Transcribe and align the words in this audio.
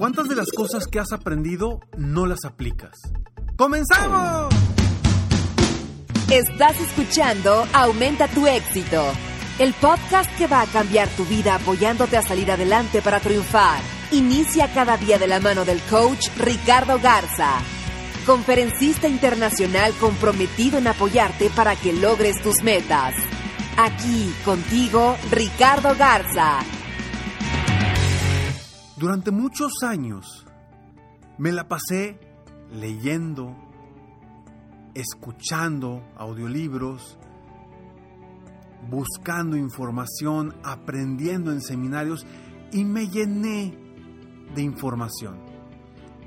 ¿Cuántas 0.00 0.28
de 0.28 0.34
las 0.34 0.50
cosas 0.50 0.86
que 0.86 0.98
has 0.98 1.12
aprendido 1.12 1.78
no 1.98 2.24
las 2.24 2.46
aplicas? 2.46 2.96
¡Comenzamos! 3.54 4.48
Estás 6.30 6.80
escuchando 6.80 7.66
Aumenta 7.74 8.26
tu 8.28 8.46
éxito, 8.46 9.04
el 9.58 9.74
podcast 9.74 10.34
que 10.38 10.46
va 10.46 10.62
a 10.62 10.66
cambiar 10.68 11.06
tu 11.10 11.26
vida 11.26 11.56
apoyándote 11.56 12.16
a 12.16 12.22
salir 12.22 12.50
adelante 12.50 13.02
para 13.02 13.20
triunfar. 13.20 13.82
Inicia 14.10 14.72
cada 14.72 14.96
día 14.96 15.18
de 15.18 15.26
la 15.26 15.38
mano 15.38 15.66
del 15.66 15.82
coach 15.82 16.28
Ricardo 16.38 16.98
Garza, 16.98 17.58
conferencista 18.24 19.06
internacional 19.06 19.92
comprometido 20.00 20.78
en 20.78 20.86
apoyarte 20.86 21.50
para 21.50 21.76
que 21.76 21.92
logres 21.92 22.42
tus 22.42 22.62
metas. 22.62 23.14
Aquí 23.76 24.34
contigo, 24.46 25.18
Ricardo 25.30 25.94
Garza 25.94 26.60
Durante 29.00 29.30
muchos 29.30 29.82
años 29.82 30.44
me 31.38 31.52
la 31.52 31.68
pasé 31.68 32.20
leyendo, 32.70 33.56
escuchando 34.92 36.04
audiolibros, 36.18 37.16
buscando 38.90 39.56
información, 39.56 40.54
aprendiendo 40.62 41.50
en 41.50 41.62
seminarios 41.62 42.26
y 42.72 42.84
me 42.84 43.08
llené 43.08 43.74
de 44.54 44.60
información. 44.60 45.38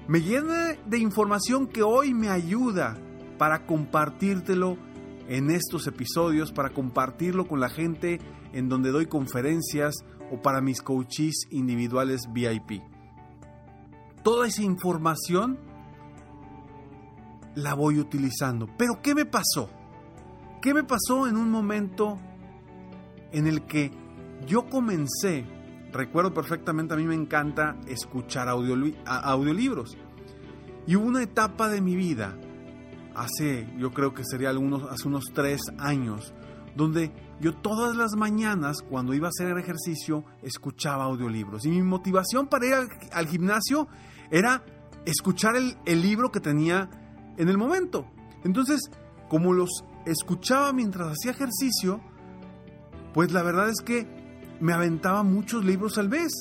Me 0.07 0.21
llené 0.21 0.79
de 0.87 0.97
información 0.97 1.67
que 1.67 1.83
hoy 1.83 2.15
me 2.15 2.29
ayuda 2.29 2.97
para 3.37 3.67
compartírtelo 3.67 4.77
en 5.27 5.51
estos 5.51 5.85
episodios, 5.85 6.51
para 6.51 6.71
compartirlo 6.71 7.47
con 7.47 7.59
la 7.59 7.69
gente 7.69 8.19
en 8.51 8.67
donde 8.67 8.89
doy 8.89 9.05
conferencias 9.05 9.93
o 10.33 10.41
para 10.41 10.61
mis 10.61 10.81
coaches 10.81 11.47
individuales 11.51 12.27
VIP. 12.33 12.81
Toda 14.23 14.47
esa 14.47 14.63
información 14.63 15.59
la 17.55 17.75
voy 17.75 17.99
utilizando. 17.99 18.67
Pero 18.77 18.99
¿qué 19.03 19.13
me 19.13 19.25
pasó? 19.25 19.69
¿Qué 20.59 20.73
me 20.73 20.83
pasó 20.83 21.27
en 21.27 21.37
un 21.37 21.51
momento 21.51 22.17
en 23.31 23.45
el 23.45 23.65
que 23.65 23.91
yo 24.47 24.67
comencé? 24.69 25.45
Recuerdo 25.91 26.33
perfectamente, 26.33 26.95
a 26.95 26.97
mí 26.97 27.03
me 27.03 27.13
encanta 27.13 27.77
escuchar 27.87 28.49
audiolibros. 28.49 29.97
Y 30.87 30.95
hubo 30.95 31.05
una 31.05 31.21
etapa 31.21 31.69
de 31.69 31.81
mi 31.81 31.95
vida, 31.95 32.35
hace, 33.13 33.67
yo 33.77 33.91
creo 33.91 34.13
que 34.15 34.23
sería 34.25 34.49
algunos, 34.49 34.83
hace 34.91 35.07
unos 35.07 35.25
tres 35.33 35.61
años, 35.77 36.33
donde 36.75 37.11
yo 37.43 37.53
todas 37.53 37.97
las 37.97 38.15
mañanas, 38.15 38.77
cuando 38.81 39.13
iba 39.13 39.27
a 39.27 39.29
hacer 39.29 39.57
ejercicio, 39.57 40.23
escuchaba 40.41 41.03
audiolibros. 41.03 41.65
Y 41.65 41.71
mi 41.71 41.81
motivación 41.81 42.47
para 42.47 42.65
ir 42.65 42.73
al, 43.11 43.27
gimnasio 43.27 43.89
era 44.31 44.63
escuchar 45.03 45.57
el, 45.57 45.75
el 45.85 46.01
libro 46.01 46.31
que 46.31 46.39
tenía 46.39 46.89
en 47.37 47.49
el 47.49 47.57
momento. 47.57 48.07
Entonces, 48.45 48.89
como 49.27 49.51
los 49.51 49.83
escuchaba 50.05 50.71
mientras 50.71 51.09
hacía 51.09 51.31
ejercicio, 51.31 51.99
pues 53.13 53.33
la 53.33 53.43
verdad 53.43 53.67
es 53.67 53.81
que 53.81 54.07
me 54.61 54.71
aventaba 54.71 55.23
muchos 55.23 55.65
libros 55.65 55.97
al 55.97 56.07
vez. 56.07 56.31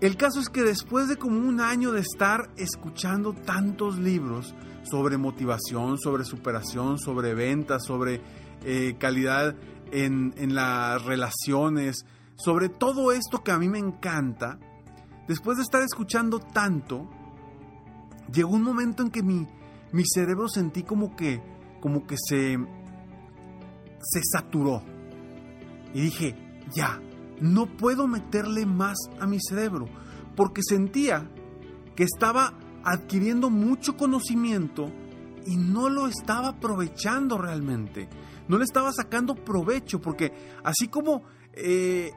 El 0.00 0.16
caso 0.16 0.40
es 0.40 0.48
que 0.48 0.62
después 0.62 1.08
de 1.08 1.16
como 1.16 1.36
un 1.36 1.60
año 1.60 1.92
de 1.92 2.00
estar 2.00 2.50
escuchando 2.56 3.34
tantos 3.34 3.98
libros 3.98 4.54
sobre 4.84 5.18
motivación, 5.18 5.98
sobre 5.98 6.24
superación, 6.24 6.98
sobre 6.98 7.34
ventas, 7.34 7.84
sobre 7.84 8.22
eh, 8.64 8.96
calidad 8.98 9.56
en, 9.90 10.34
en 10.36 10.54
las 10.54 11.04
relaciones, 11.04 12.04
sobre 12.36 12.68
todo 12.68 13.12
esto 13.12 13.42
que 13.42 13.52
a 13.52 13.58
mí 13.58 13.68
me 13.68 13.78
encanta, 13.78 14.58
después 15.28 15.58
de 15.58 15.62
estar 15.62 15.82
escuchando 15.82 16.38
tanto, 16.38 17.08
llegó 18.32 18.50
un 18.50 18.62
momento 18.62 19.02
en 19.02 19.10
que 19.10 19.22
mi, 19.22 19.46
mi 19.92 20.04
cerebro 20.04 20.48
sentí 20.48 20.82
como 20.82 21.14
que, 21.14 21.42
como 21.80 22.06
que 22.06 22.16
se, 22.16 22.58
se 24.00 24.20
saturó. 24.32 24.82
Y 25.94 26.00
dije, 26.00 26.34
ya, 26.74 27.00
no 27.40 27.66
puedo 27.66 28.06
meterle 28.06 28.66
más 28.66 28.96
a 29.20 29.26
mi 29.26 29.38
cerebro, 29.40 29.86
porque 30.34 30.62
sentía 30.62 31.30
que 31.94 32.04
estaba 32.04 32.54
adquiriendo 32.84 33.50
mucho 33.50 33.96
conocimiento 33.96 34.90
y 35.46 35.56
no 35.56 35.88
lo 35.88 36.06
estaba 36.06 36.48
aprovechando 36.48 37.36
realmente. 37.38 38.08
No 38.48 38.58
le 38.58 38.64
estaba 38.64 38.92
sacando 38.92 39.34
provecho, 39.34 40.00
porque 40.00 40.32
así 40.64 40.88
como 40.88 41.22
eh, 41.52 42.12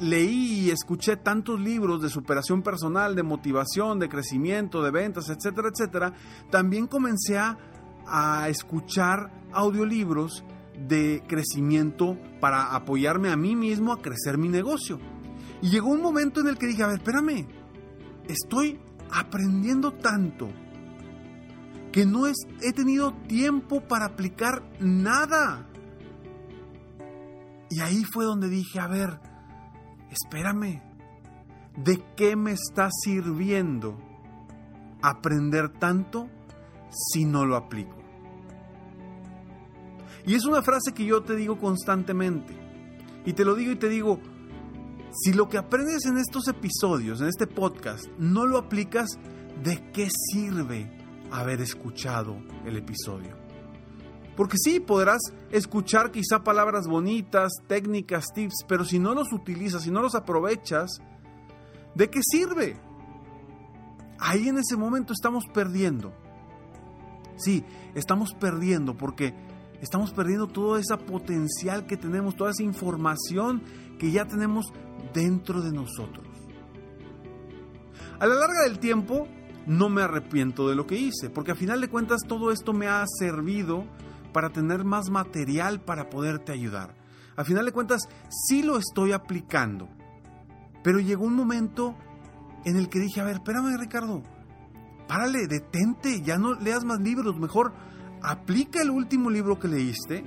leí 0.00 0.60
y 0.60 0.70
escuché 0.70 1.16
tantos 1.16 1.60
libros 1.60 2.02
de 2.02 2.08
superación 2.08 2.62
personal, 2.62 3.14
de 3.14 3.22
motivación, 3.22 3.98
de 3.98 4.08
crecimiento, 4.08 4.82
de 4.82 4.90
ventas, 4.90 5.28
etcétera, 5.28 5.68
etcétera, 5.68 6.14
también 6.50 6.86
comencé 6.86 7.38
a, 7.38 7.56
escuchar 8.48 9.30
audiolibros 9.52 10.42
de 10.88 11.22
crecimiento 11.28 12.18
para 12.40 12.74
apoyarme 12.74 13.30
a 13.30 13.36
mí 13.36 13.54
mismo 13.54 13.92
a 13.92 14.02
crecer 14.02 14.36
mi 14.36 14.48
negocio. 14.48 14.98
Y 15.62 15.68
llegó 15.68 15.90
un 15.90 16.02
momento 16.02 16.40
en 16.40 16.48
el 16.48 16.58
que 16.58 16.66
dije, 16.66 16.82
a 16.82 16.88
ver, 16.88 16.96
espérame, 16.96 17.46
estoy 18.26 18.80
aprendiendo 19.12 19.92
tanto 19.92 20.48
que 21.92 22.04
no 22.04 22.26
he 22.26 22.72
tenido 22.72 23.12
tiempo 23.28 23.80
para 23.80 24.06
aplicar 24.06 24.64
nada. 24.80 25.69
Y 27.70 27.80
ahí 27.80 28.02
fue 28.04 28.24
donde 28.24 28.48
dije, 28.48 28.80
a 28.80 28.88
ver, 28.88 29.20
espérame, 30.10 30.82
¿de 31.76 32.02
qué 32.16 32.34
me 32.34 32.50
está 32.50 32.88
sirviendo 32.90 33.96
aprender 35.00 35.68
tanto 35.78 36.28
si 36.90 37.24
no 37.24 37.46
lo 37.46 37.56
aplico? 37.56 37.96
Y 40.26 40.34
es 40.34 40.44
una 40.44 40.62
frase 40.62 40.92
que 40.92 41.06
yo 41.06 41.22
te 41.22 41.36
digo 41.36 41.58
constantemente. 41.58 42.54
Y 43.24 43.32
te 43.32 43.44
lo 43.44 43.54
digo 43.54 43.72
y 43.72 43.76
te 43.76 43.88
digo, 43.88 44.20
si 45.12 45.32
lo 45.32 45.48
que 45.48 45.58
aprendes 45.58 46.06
en 46.06 46.18
estos 46.18 46.48
episodios, 46.48 47.20
en 47.20 47.28
este 47.28 47.46
podcast, 47.46 48.06
no 48.18 48.46
lo 48.46 48.58
aplicas, 48.58 49.18
¿de 49.62 49.90
qué 49.92 50.08
sirve 50.10 50.90
haber 51.30 51.60
escuchado 51.60 52.36
el 52.64 52.76
episodio? 52.76 53.39
Porque 54.36 54.56
sí, 54.58 54.80
podrás 54.80 55.20
escuchar 55.50 56.10
quizá 56.10 56.42
palabras 56.42 56.86
bonitas, 56.86 57.52
técnicas, 57.66 58.26
tips, 58.34 58.64
pero 58.66 58.84
si 58.84 58.98
no 58.98 59.14
los 59.14 59.32
utilizas, 59.32 59.82
si 59.82 59.90
no 59.90 60.00
los 60.00 60.14
aprovechas, 60.14 61.00
¿de 61.94 62.08
qué 62.08 62.20
sirve? 62.22 62.76
Ahí 64.18 64.48
en 64.48 64.58
ese 64.58 64.76
momento 64.76 65.12
estamos 65.12 65.44
perdiendo. 65.52 66.12
Sí, 67.36 67.64
estamos 67.94 68.34
perdiendo 68.34 68.96
porque 68.96 69.34
estamos 69.80 70.12
perdiendo 70.12 70.46
todo 70.46 70.76
ese 70.76 70.96
potencial 70.96 71.86
que 71.86 71.96
tenemos, 71.96 72.36
toda 72.36 72.50
esa 72.50 72.62
información 72.62 73.62
que 73.98 74.10
ya 74.10 74.26
tenemos 74.26 74.72
dentro 75.14 75.62
de 75.62 75.72
nosotros. 75.72 76.26
A 78.18 78.26
la 78.26 78.34
larga 78.34 78.64
del 78.64 78.78
tiempo, 78.78 79.26
no 79.66 79.88
me 79.88 80.02
arrepiento 80.02 80.68
de 80.68 80.74
lo 80.74 80.86
que 80.86 80.96
hice, 80.96 81.30
porque 81.30 81.52
a 81.52 81.54
final 81.54 81.80
de 81.80 81.88
cuentas 81.88 82.20
todo 82.26 82.52
esto 82.52 82.72
me 82.72 82.86
ha 82.86 83.04
servido 83.06 83.86
para 84.32 84.50
tener 84.50 84.84
más 84.84 85.10
material 85.10 85.80
para 85.80 86.10
poderte 86.10 86.52
ayudar. 86.52 86.94
A 87.36 87.44
final 87.44 87.64
de 87.64 87.72
cuentas, 87.72 88.02
sí 88.28 88.62
lo 88.62 88.76
estoy 88.76 89.12
aplicando. 89.12 89.88
Pero 90.82 91.00
llegó 91.00 91.24
un 91.24 91.34
momento 91.34 91.96
en 92.64 92.76
el 92.76 92.88
que 92.88 92.98
dije, 92.98 93.20
a 93.20 93.24
ver, 93.24 93.36
espérame 93.36 93.78
Ricardo, 93.78 94.22
párale, 95.08 95.46
detente, 95.46 96.22
ya 96.22 96.38
no 96.38 96.54
leas 96.54 96.84
más 96.84 97.00
libros, 97.00 97.38
mejor 97.38 97.72
aplica 98.22 98.82
el 98.82 98.90
último 98.90 99.30
libro 99.30 99.58
que 99.58 99.68
leíste, 99.68 100.24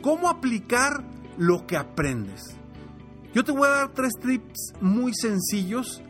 ¿Cómo 0.02 0.30
aplicar 0.30 1.04
lo 1.38 1.66
que 1.66 1.78
aprendes? 1.78 2.58
Yo 3.34 3.44
te 3.44 3.52
voy 3.52 3.68
a 3.68 3.72
dar 3.72 3.94
tres 3.94 4.14
tips 4.22 4.74
muy 4.80 5.14
sencillos 5.14 6.04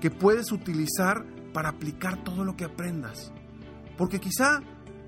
que 0.00 0.10
puedes 0.10 0.52
utilizar 0.52 1.24
para 1.52 1.70
aplicar 1.70 2.22
todo 2.22 2.44
lo 2.44 2.54
que 2.54 2.64
aprendas. 2.64 3.32
Porque 4.02 4.18
quizá, 4.18 4.60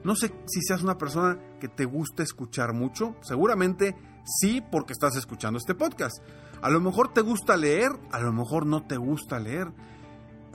no 0.05 0.15
sé 0.15 0.33
si 0.47 0.63
seas 0.63 0.85
una 0.85 0.97
persona 0.97 1.37
que 1.59 1.67
te 1.67 1.85
gusta 1.85 2.23
escuchar 2.23 2.75
mucho, 2.75 3.17
seguramente 3.23 3.97
Sí, 4.25 4.63
porque 4.71 4.93
estás 4.93 5.17
escuchando 5.17 5.59
este 5.59 5.75
podcast. 5.75 6.23
A 6.63 6.71
lo 6.71 6.81
mejor 6.81 7.13
te 7.13 7.21
gusta 7.21 7.57
leer, 7.57 7.91
a 8.13 8.21
lo 8.21 8.33
mejor 8.33 8.67
no 8.67 8.87
te 8.87 8.97
gusta 8.97 9.41
leer. 9.41 9.67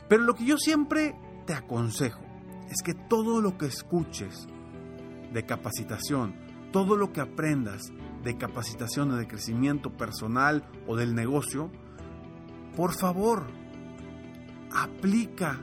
Pero 0.07 0.23
lo 0.23 0.35
que 0.35 0.45
yo 0.45 0.57
siempre 0.57 1.19
te 1.45 1.53
aconsejo 1.53 2.21
es 2.69 2.81
que 2.81 2.93
todo 2.93 3.41
lo 3.41 3.57
que 3.57 3.65
escuches 3.65 4.47
de 5.33 5.45
capacitación, 5.45 6.33
todo 6.71 6.95
lo 6.95 7.11
que 7.11 7.19
aprendas 7.19 7.91
de 8.23 8.37
capacitación 8.37 9.11
o 9.11 9.17
de 9.17 9.27
crecimiento 9.27 9.97
personal 9.97 10.63
o 10.87 10.95
del 10.95 11.13
negocio, 11.13 11.69
por 12.77 12.93
favor, 12.93 13.47
aplica 14.73 15.59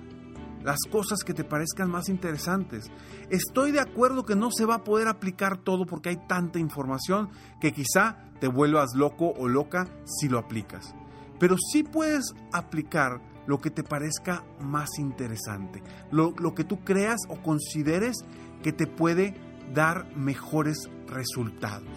las 0.67 0.81
cosas 0.91 1.21
que 1.25 1.33
te 1.33 1.45
parezcan 1.45 1.89
más 1.89 2.09
interesantes. 2.09 2.91
Estoy 3.31 3.71
de 3.71 3.79
acuerdo 3.79 4.25
que 4.25 4.35
no 4.35 4.51
se 4.51 4.65
va 4.65 4.75
a 4.75 4.85
poder 4.85 5.07
aplicar 5.07 5.59
todo 5.59 5.87
porque 5.87 6.09
hay 6.09 6.17
tanta 6.27 6.59
información 6.59 7.31
que 7.61 7.71
quizá 7.71 8.17
te 8.41 8.49
vuelvas 8.49 8.97
loco 8.97 9.33
o 9.39 9.47
loca 9.47 9.87
si 10.05 10.29
lo 10.29 10.41
aplicas. 10.41 10.93
Pero 11.39 11.55
sí 11.71 11.85
puedes 11.85 12.35
aplicar 12.53 13.23
lo 13.47 13.61
que 13.61 13.71
te 13.71 13.85
parezca 13.85 14.43
más 14.59 14.99
interesante, 14.99 15.85
lo, 16.11 16.35
lo 16.37 16.53
que 16.53 16.65
tú 16.65 16.83
creas 16.83 17.21
o 17.29 17.41
consideres 17.45 18.17
que 18.65 18.73
te 18.73 18.89
puede 18.89 19.37
dar 19.73 20.17
mejores 20.17 20.91
resultados. 21.07 21.97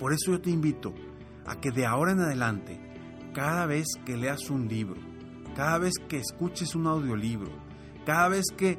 Por 0.00 0.12
eso 0.12 0.32
yo 0.32 0.40
te 0.40 0.50
invito 0.50 0.92
a 1.46 1.60
que 1.60 1.70
de 1.70 1.86
ahora 1.86 2.10
en 2.10 2.20
adelante, 2.20 2.80
cada 3.32 3.64
vez 3.66 3.86
que 4.04 4.16
leas 4.16 4.50
un 4.50 4.66
libro, 4.66 5.15
cada 5.56 5.78
vez 5.78 5.94
que 6.06 6.18
escuches 6.18 6.74
un 6.74 6.86
audiolibro, 6.86 7.50
cada 8.04 8.28
vez 8.28 8.44
que 8.54 8.78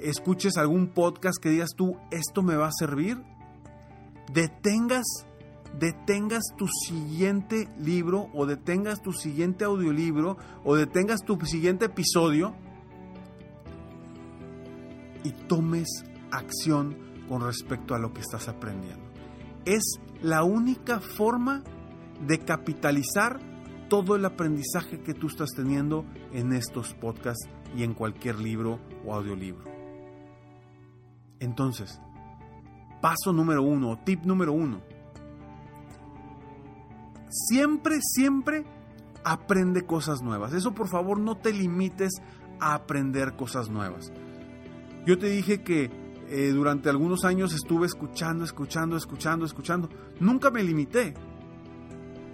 escuches 0.00 0.56
algún 0.56 0.88
podcast 0.88 1.38
que 1.40 1.50
digas 1.50 1.70
tú, 1.76 1.96
esto 2.10 2.42
me 2.42 2.56
va 2.56 2.66
a 2.66 2.72
servir, 2.76 3.22
detengas, 4.32 5.06
detengas 5.78 6.42
tu 6.58 6.66
siguiente 6.66 7.68
libro 7.78 8.28
o 8.34 8.44
detengas 8.44 9.00
tu 9.02 9.12
siguiente 9.12 9.64
audiolibro 9.64 10.36
o 10.64 10.74
detengas 10.74 11.20
tu 11.24 11.38
siguiente 11.46 11.84
episodio 11.84 12.54
y 15.22 15.30
tomes 15.30 16.04
acción 16.32 16.96
con 17.28 17.42
respecto 17.42 17.94
a 17.94 18.00
lo 18.00 18.12
que 18.12 18.20
estás 18.20 18.48
aprendiendo. 18.48 19.04
Es 19.64 20.00
la 20.22 20.42
única 20.42 20.98
forma 20.98 21.62
de 22.26 22.40
capitalizar 22.40 23.38
todo 23.88 24.16
el 24.16 24.24
aprendizaje 24.24 25.00
que 25.00 25.14
tú 25.14 25.28
estás 25.28 25.50
teniendo 25.54 26.04
en 26.32 26.52
estos 26.52 26.94
podcasts 26.94 27.48
y 27.76 27.82
en 27.82 27.94
cualquier 27.94 28.38
libro 28.38 28.80
o 29.04 29.14
audiolibro. 29.14 29.64
Entonces, 31.40 32.00
paso 33.00 33.32
número 33.32 33.62
uno, 33.62 33.98
tip 34.04 34.24
número 34.24 34.52
uno. 34.52 34.80
Siempre, 37.28 37.98
siempre 38.00 38.64
aprende 39.24 39.84
cosas 39.84 40.22
nuevas. 40.22 40.52
Eso 40.52 40.72
por 40.72 40.88
favor 40.88 41.18
no 41.18 41.36
te 41.36 41.52
limites 41.52 42.22
a 42.60 42.74
aprender 42.74 43.36
cosas 43.36 43.68
nuevas. 43.68 44.12
Yo 45.04 45.18
te 45.18 45.28
dije 45.28 45.62
que 45.62 45.90
eh, 46.28 46.50
durante 46.52 46.88
algunos 46.88 47.24
años 47.24 47.52
estuve 47.52 47.86
escuchando, 47.86 48.44
escuchando, 48.44 48.96
escuchando, 48.96 49.44
escuchando. 49.44 49.88
Nunca 50.18 50.50
me 50.50 50.62
limité 50.62 51.14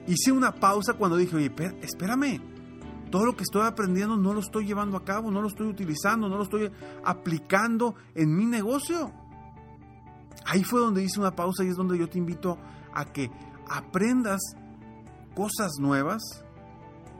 hice 0.06 0.32
una 0.32 0.52
pausa 0.52 0.94
cuando 0.94 1.16
dije, 1.16 1.36
oye, 1.36 1.52
espérame, 1.82 2.40
todo 3.10 3.26
lo 3.26 3.36
que 3.36 3.42
estoy 3.42 3.62
aprendiendo 3.62 4.16
no 4.16 4.32
lo 4.32 4.40
estoy 4.40 4.66
llevando 4.66 4.96
a 4.96 5.04
cabo, 5.04 5.30
no 5.30 5.42
lo 5.42 5.48
estoy 5.48 5.66
utilizando, 5.66 6.28
no 6.28 6.36
lo 6.36 6.44
estoy 6.44 6.70
aplicando 7.04 7.94
en 8.14 8.34
mi 8.34 8.46
negocio. 8.46 9.12
Ahí 10.46 10.64
fue 10.64 10.80
donde 10.80 11.04
hice 11.04 11.20
una 11.20 11.36
pausa 11.36 11.62
y 11.62 11.68
es 11.68 11.76
donde 11.76 11.98
yo 11.98 12.08
te 12.08 12.18
invito 12.18 12.58
a 12.92 13.04
que 13.04 13.30
aprendas 13.68 14.40
cosas 15.34 15.72
nuevas. 15.78 16.22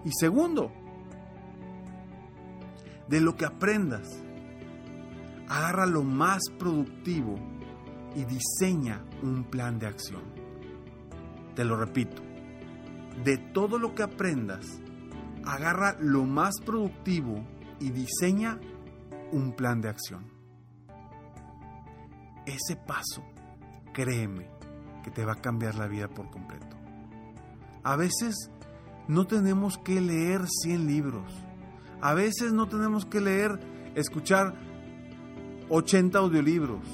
Y 0.05 0.11
segundo, 0.19 0.73
de 3.09 3.21
lo 3.21 3.37
que 3.37 3.45
aprendas, 3.45 4.09
agarra 5.49 5.87
lo 5.87 6.03
más 6.03 6.41
productivo 6.59 7.39
y 8.17 8.25
diseña 8.25 9.05
un 9.23 9.45
plan 9.45 9.79
de 9.79 9.87
acción. 9.87 10.23
Te 11.55 11.65
lo 11.65 11.77
repito, 11.77 12.23
de 13.25 13.39
todo 13.39 13.79
lo 13.79 13.95
que 13.95 14.03
aprendas, 14.03 14.81
agarra 15.45 15.97
lo 16.01 16.25
más 16.25 16.55
productivo 16.65 17.45
y 17.81 17.91
diseña 17.91 18.59
un 19.33 19.53
plan 19.53 19.81
de 19.81 19.89
acción. 19.89 20.25
Ese 22.47 22.77
paso, 22.77 23.23
créeme, 23.93 24.49
que 25.03 25.11
te 25.11 25.25
va 25.25 25.33
a 25.33 25.41
cambiar 25.41 25.75
la 25.75 25.87
vida 25.87 26.09
por 26.09 26.31
completo. 26.31 26.77
A 27.83 27.97
veces 27.97 28.51
no 29.09 29.27
tenemos 29.27 29.79
que 29.79 30.01
leer 30.01 30.43
100 30.47 30.87
libros. 30.87 31.33
A 32.01 32.15
veces 32.15 32.53
no 32.53 32.69
tenemos 32.69 33.05
que 33.05 33.21
leer, 33.21 33.59
escuchar 33.95 34.55
80 35.69 36.19
audiolibros. 36.19 36.85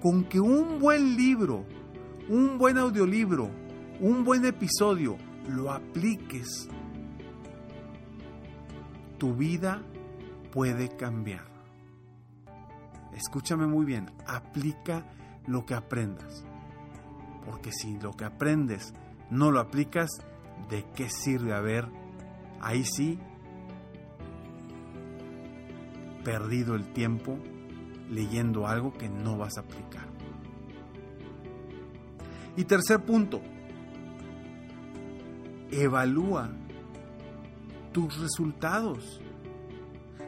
Con 0.00 0.24
que 0.24 0.40
un 0.40 0.78
buen 0.78 1.16
libro, 1.16 1.64
un 2.28 2.58
buen 2.58 2.78
audiolibro, 2.78 3.50
un 4.00 4.24
buen 4.24 4.46
episodio 4.46 5.18
lo 5.46 5.70
apliques, 5.70 6.68
tu 9.18 9.34
vida 9.34 9.82
puede 10.52 10.88
cambiar. 10.96 11.44
Escúchame 13.14 13.66
muy 13.66 13.84
bien, 13.84 14.10
aplica 14.26 15.04
lo 15.46 15.66
que 15.66 15.74
aprendas. 15.74 16.44
Porque 17.44 17.72
si 17.72 17.98
lo 17.98 18.12
que 18.12 18.24
aprendes 18.24 18.94
no 19.30 19.50
lo 19.50 19.60
aplicas, 19.60 20.08
¿de 20.70 20.84
qué 20.94 21.10
sirve 21.10 21.52
haber 21.52 21.86
ahí 22.60 22.84
sí 22.84 23.18
perdido 26.24 26.74
el 26.74 26.90
tiempo 26.92 27.38
leyendo 28.08 28.66
algo 28.66 28.94
que 28.94 29.10
no 29.10 29.36
vas 29.36 29.58
a 29.58 29.60
aplicar? 29.60 30.08
Y 32.56 32.64
tercer 32.64 33.04
punto, 33.04 33.42
evalúa 35.72 36.50
tus 37.92 38.18
resultados. 38.18 39.20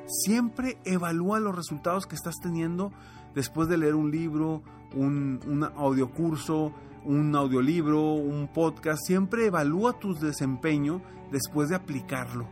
Siempre 0.06 0.78
evalúa 0.84 1.40
los 1.40 1.54
resultados 1.54 2.06
que 2.06 2.16
estás 2.16 2.34
teniendo 2.42 2.92
después 3.34 3.68
de 3.68 3.78
leer 3.78 3.94
un 3.94 4.10
libro 4.10 4.62
un, 4.94 5.68
audiocurso, 5.76 6.72
un 7.04 7.34
audiolibro, 7.34 8.14
un 8.14 8.48
podcast, 8.48 9.00
siempre 9.06 9.46
evalúa 9.46 9.98
tu 9.98 10.14
desempeño 10.14 11.02
después 11.30 11.68
de 11.68 11.76
aplicarlo, 11.76 12.48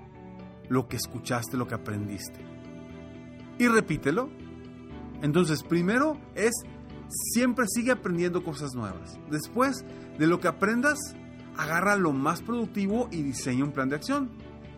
lo 0.68 0.88
que 0.88 0.96
escuchaste, 0.96 1.56
lo 1.56 1.66
que 1.66 1.74
aprendiste. 1.74 2.40
Y 3.58 3.68
repítelo. 3.68 4.30
Entonces, 5.22 5.62
primero 5.62 6.16
es 6.34 6.52
siempre 7.34 7.66
sigue 7.68 7.92
aprendiendo 7.92 8.42
cosas 8.42 8.74
nuevas. 8.74 9.18
Después 9.30 9.84
de 10.18 10.26
lo 10.26 10.40
que 10.40 10.48
aprendas, 10.48 10.98
agarra 11.60 11.94
lo 11.96 12.12
más 12.12 12.40
productivo 12.40 13.08
y 13.12 13.22
diseña 13.22 13.64
un 13.64 13.72
plan 13.72 13.90
de 13.90 13.96
acción. 13.96 14.30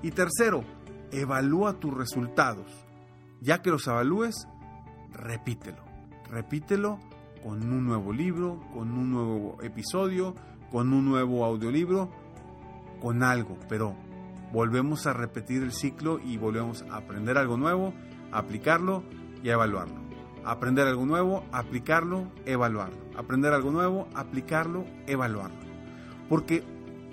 Y 0.02 0.10
tercero, 0.10 0.64
evalúa 1.12 1.74
tus 1.74 1.94
resultados. 1.94 2.66
Ya 3.40 3.62
que 3.62 3.70
los 3.70 3.86
evalúes, 3.86 4.48
repítelo. 5.12 5.84
Repítelo 6.28 6.98
con 7.44 7.62
un 7.72 7.86
nuevo 7.86 8.12
libro, 8.12 8.60
con 8.72 8.90
un 8.90 9.12
nuevo 9.12 9.58
episodio, 9.62 10.34
con 10.72 10.92
un 10.92 11.04
nuevo 11.04 11.44
audiolibro, 11.44 12.10
con 13.00 13.22
algo. 13.22 13.56
Pero 13.68 13.94
volvemos 14.52 15.06
a 15.06 15.12
repetir 15.12 15.62
el 15.62 15.72
ciclo 15.72 16.18
y 16.18 16.36
volvemos 16.36 16.84
a 16.90 16.96
aprender 16.96 17.38
algo 17.38 17.56
nuevo, 17.56 17.94
aplicarlo 18.32 19.04
y 19.40 19.50
evaluarlo. 19.50 20.02
Aprender 20.44 20.88
algo 20.88 21.06
nuevo, 21.06 21.44
aplicarlo, 21.52 22.26
evaluarlo. 22.44 22.98
Aprender 23.16 23.52
algo 23.52 23.70
nuevo, 23.70 24.08
aplicarlo, 24.14 24.84
evaluarlo. 25.06 25.71
Porque 26.32 26.64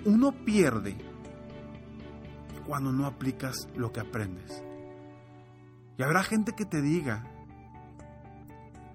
uno 0.06 0.32
pierde 0.32 0.96
cuando 2.66 2.90
no 2.90 3.04
aplicas 3.04 3.68
lo 3.76 3.92
que 3.92 4.00
aprendes. 4.00 4.64
Y 5.98 6.02
habrá 6.02 6.22
gente 6.22 6.54
que 6.56 6.64
te 6.64 6.80
diga 6.80 7.26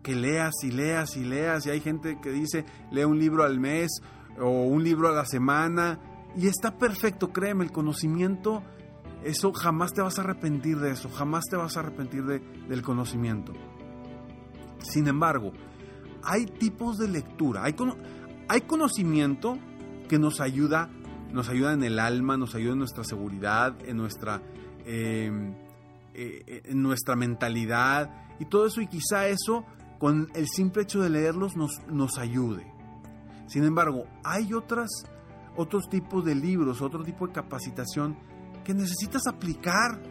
que 0.02 0.16
leas 0.16 0.56
y 0.64 0.72
leas 0.72 1.16
y 1.16 1.26
leas 1.26 1.68
y 1.68 1.70
hay 1.70 1.80
gente 1.80 2.20
que 2.20 2.32
dice 2.32 2.66
lee 2.90 3.04
un 3.04 3.20
libro 3.20 3.44
al 3.44 3.60
mes 3.60 4.02
o 4.42 4.64
un 4.64 4.84
libro 4.84 5.10
a 5.10 5.12
la 5.12 5.28
semana 5.28 6.00
y 6.36 6.48
está 6.48 6.76
perfecto, 6.80 7.32
créeme, 7.32 7.64
el 7.64 7.72
conocimiento, 7.72 8.64
eso 9.24 9.54
jamás 9.54 9.94
te 9.94 10.02
vas 10.02 10.18
a 10.18 10.24
arrepentir 10.24 10.80
de 10.80 10.90
eso, 10.90 11.08
jamás 11.08 11.44
te 11.48 11.56
vas 11.56 11.78
a 11.78 11.82
arrepentir 11.82 12.26
de, 12.26 12.40
del 12.68 12.82
conocimiento. 12.82 13.54
Sin 14.80 15.08
embargo, 15.08 15.54
hay 16.24 16.48
tipos 16.48 16.98
de 16.98 17.10
lectura, 17.10 17.64
hay, 17.64 17.76
hay 18.48 18.62
conocimiento 18.62 19.60
que 20.08 20.20
nos 20.20 20.42
ayuda, 20.42 20.90
nos 21.32 21.50
ayuda 21.50 21.74
en 21.74 21.84
el 21.84 22.00
alma, 22.00 22.38
nos 22.38 22.56
ayuda 22.56 22.74
en 22.74 22.80
nuestra 22.80 23.04
seguridad, 23.04 23.76
en 23.86 23.98
nuestra, 23.98 24.42
em, 24.86 25.54
eh, 26.14 26.62
en 26.66 26.82
nuestra 26.82 27.16
mentalidad 27.16 28.10
y 28.40 28.46
todo 28.46 28.68
eso, 28.68 28.82
y 28.82 28.88
quizá 28.88 29.28
eso, 29.28 29.66
con 30.00 30.30
el 30.36 30.48
simple 30.48 30.84
hecho 30.84 31.02
de 31.02 31.10
leerlos, 31.10 31.56
nos, 31.56 31.86
nos 31.88 32.18
ayude. 32.18 32.66
Sin 33.48 33.64
embargo, 33.64 34.06
hay 34.24 34.54
otras, 34.54 34.90
otros 35.56 35.90
tipos 35.90 36.26
de 36.26 36.36
libros, 36.36 36.82
otro 36.82 37.04
tipo 37.04 37.28
de 37.28 37.34
capacitación 37.34 38.18
que 38.64 38.74
necesitas 38.74 39.28
aplicar 39.28 40.02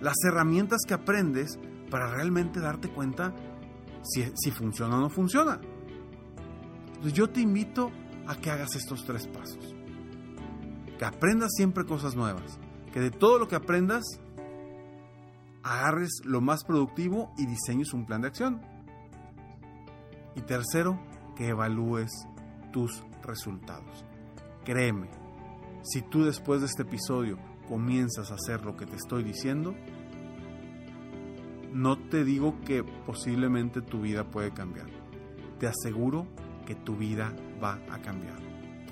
las 0.00 0.14
herramientas 0.24 0.80
que 0.86 0.94
aprendes 0.94 1.58
para 1.90 2.10
realmente 2.10 2.60
darte 2.60 2.88
cuenta 2.88 3.34
si, 4.02 4.50
funciona 4.50 4.96
o 4.96 5.00
no 5.00 5.10
funciona. 5.10 5.60
Entonces 6.86 7.12
yo 7.12 7.28
te 7.28 7.40
invito 7.40 7.90
que 8.36 8.50
hagas 8.50 8.74
estos 8.76 9.04
tres 9.04 9.26
pasos. 9.26 9.74
Que 10.98 11.04
aprendas 11.04 11.50
siempre 11.56 11.84
cosas 11.84 12.14
nuevas. 12.14 12.58
Que 12.92 13.00
de 13.00 13.10
todo 13.10 13.38
lo 13.38 13.48
que 13.48 13.56
aprendas, 13.56 14.04
agarres 15.62 16.20
lo 16.24 16.40
más 16.40 16.64
productivo 16.64 17.32
y 17.36 17.46
diseñes 17.46 17.92
un 17.92 18.06
plan 18.06 18.22
de 18.22 18.28
acción. 18.28 18.60
Y 20.34 20.42
tercero, 20.42 21.00
que 21.36 21.48
evalúes 21.48 22.10
tus 22.72 23.02
resultados. 23.22 24.04
Créeme, 24.64 25.08
si 25.82 26.02
tú 26.02 26.24
después 26.24 26.60
de 26.60 26.66
este 26.66 26.82
episodio 26.82 27.38
comienzas 27.68 28.30
a 28.30 28.34
hacer 28.34 28.64
lo 28.64 28.76
que 28.76 28.86
te 28.86 28.96
estoy 28.96 29.22
diciendo, 29.22 29.74
no 31.72 31.96
te 31.96 32.24
digo 32.24 32.60
que 32.64 32.82
posiblemente 32.82 33.82
tu 33.82 34.00
vida 34.00 34.30
puede 34.30 34.52
cambiar. 34.52 34.88
Te 35.58 35.66
aseguro 35.66 36.26
que 36.68 36.74
tu 36.74 36.96
vida 36.96 37.32
va 37.64 37.80
a 37.90 38.02
cambiar. 38.02 38.36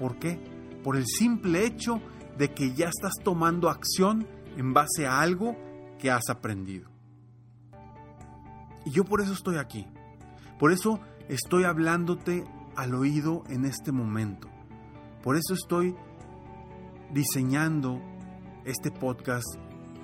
¿Por 0.00 0.18
qué? 0.18 0.40
Por 0.82 0.96
el 0.96 1.04
simple 1.06 1.66
hecho 1.66 2.00
de 2.38 2.54
que 2.54 2.72
ya 2.72 2.88
estás 2.88 3.12
tomando 3.22 3.68
acción 3.68 4.26
en 4.56 4.72
base 4.72 5.06
a 5.06 5.20
algo 5.20 5.54
que 5.98 6.10
has 6.10 6.30
aprendido. 6.30 6.88
Y 8.86 8.92
yo 8.92 9.04
por 9.04 9.20
eso 9.20 9.34
estoy 9.34 9.58
aquí. 9.58 9.86
Por 10.58 10.72
eso 10.72 11.00
estoy 11.28 11.64
hablándote 11.64 12.46
al 12.76 12.94
oído 12.94 13.44
en 13.50 13.66
este 13.66 13.92
momento. 13.92 14.48
Por 15.22 15.36
eso 15.36 15.52
estoy 15.52 15.94
diseñando 17.12 18.00
este 18.64 18.90
podcast 18.90 19.46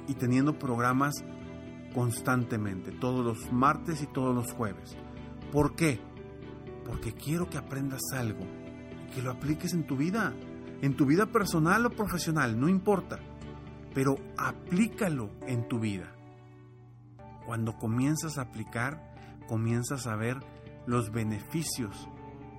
y 0.08 0.14
teniendo 0.14 0.58
programas 0.58 1.14
constantemente, 1.94 2.92
todos 2.92 3.24
los 3.24 3.50
martes 3.50 4.02
y 4.02 4.06
todos 4.08 4.34
los 4.34 4.52
jueves. 4.52 4.94
¿Por 5.50 5.74
qué? 5.74 6.11
Porque 6.86 7.12
quiero 7.12 7.48
que 7.48 7.58
aprendas 7.58 8.00
algo 8.12 8.44
y 9.08 9.14
que 9.14 9.22
lo 9.22 9.30
apliques 9.30 9.72
en 9.72 9.86
tu 9.86 9.96
vida, 9.96 10.32
en 10.80 10.96
tu 10.96 11.06
vida 11.06 11.26
personal 11.26 11.86
o 11.86 11.90
profesional, 11.90 12.58
no 12.58 12.68
importa, 12.68 13.18
pero 13.94 14.16
aplícalo 14.36 15.30
en 15.46 15.68
tu 15.68 15.78
vida. 15.78 16.12
Cuando 17.46 17.76
comienzas 17.76 18.38
a 18.38 18.42
aplicar, 18.42 19.14
comienzas 19.48 20.06
a 20.06 20.16
ver 20.16 20.38
los 20.86 21.12
beneficios 21.12 22.08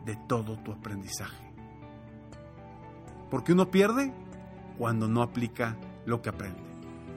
de 0.05 0.17
todo 0.27 0.57
tu 0.57 0.71
aprendizaje. 0.71 1.53
Porque 3.29 3.53
uno 3.53 3.71
pierde 3.71 4.13
cuando 4.77 5.07
no 5.07 5.21
aplica 5.21 5.77
lo 6.05 6.21
que 6.21 6.29
aprende. 6.29 6.61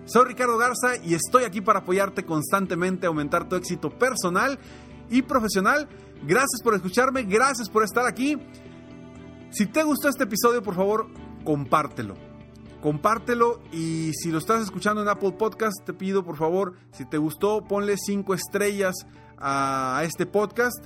Soy 0.06 0.24
Ricardo 0.24 0.56
Garza 0.56 0.96
y 1.02 1.14
estoy 1.14 1.44
aquí 1.44 1.60
para 1.60 1.80
apoyarte 1.80 2.24
constantemente 2.24 3.06
a 3.06 3.08
aumentar 3.08 3.48
tu 3.48 3.56
éxito 3.56 3.90
personal 3.90 4.58
y 5.10 5.22
profesional. 5.22 5.88
Gracias 6.22 6.60
por 6.62 6.74
escucharme, 6.74 7.22
gracias 7.24 7.68
por 7.68 7.82
estar 7.82 8.06
aquí. 8.06 8.36
Si 9.50 9.66
te 9.66 9.82
gustó 9.82 10.08
este 10.08 10.24
episodio, 10.24 10.62
por 10.62 10.74
favor, 10.74 11.08
compártelo. 11.44 12.14
Compártelo 12.80 13.60
y 13.72 14.12
si 14.14 14.30
lo 14.30 14.38
estás 14.38 14.62
escuchando 14.62 15.02
en 15.02 15.08
Apple 15.08 15.32
Podcast, 15.32 15.84
te 15.84 15.92
pido 15.92 16.24
por 16.24 16.36
favor, 16.36 16.74
si 16.92 17.04
te 17.04 17.18
gustó, 17.18 17.64
ponle 17.64 17.96
cinco 17.96 18.34
estrellas 18.34 18.94
a 19.38 20.02
este 20.04 20.26
podcast. 20.26 20.84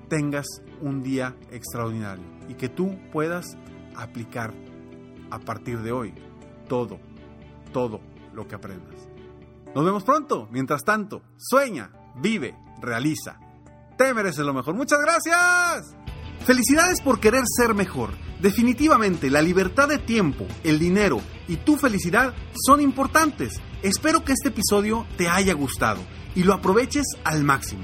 tengas 0.09 0.47
un 0.81 1.03
día 1.03 1.35
extraordinario 1.51 2.23
y 2.49 2.55
que 2.55 2.67
tú 2.67 2.97
puedas 3.11 3.55
aplicar 3.95 4.55
a 5.29 5.37
partir 5.37 5.83
de 5.83 5.91
hoy 5.91 6.15
todo, 6.67 6.97
todo 7.71 8.01
lo 8.33 8.47
que 8.47 8.55
aprendas. 8.55 8.95
Nos 9.75 9.85
vemos 9.85 10.03
pronto. 10.03 10.47
Mientras 10.49 10.83
tanto, 10.83 11.21
sueña, 11.37 11.91
vive, 12.15 12.55
realiza. 12.81 13.39
Te 13.99 14.15
mereces 14.15 14.43
lo 14.43 14.55
mejor. 14.55 14.73
Muchas 14.73 14.97
gracias. 14.99 15.95
Felicidades 16.43 16.99
por 16.99 17.19
querer 17.19 17.43
ser 17.45 17.75
mejor. 17.75 18.09
Definitivamente, 18.41 19.29
la 19.29 19.43
libertad 19.43 19.87
de 19.87 19.99
tiempo, 19.99 20.47
el 20.63 20.79
dinero 20.79 21.21
y 21.47 21.57
tu 21.57 21.77
felicidad 21.77 22.33
son 22.65 22.81
importantes. 22.81 23.61
Espero 23.83 24.23
que 24.23 24.33
este 24.33 24.49
episodio 24.49 25.05
te 25.17 25.27
haya 25.27 25.53
gustado 25.53 26.01
y 26.33 26.41
lo 26.41 26.55
aproveches 26.55 27.05
al 27.23 27.43
máximo. 27.43 27.83